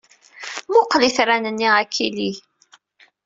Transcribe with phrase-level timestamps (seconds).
[0.67, 2.31] Mmuqqel itran-nni a Kelly!